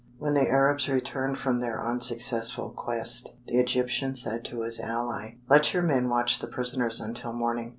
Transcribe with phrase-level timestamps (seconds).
[0.17, 5.75] When the Arabs returned from their unsuccessful quest, the Egyptian said to his ally: "Let
[5.75, 7.69] your men watch the prisoners until morning.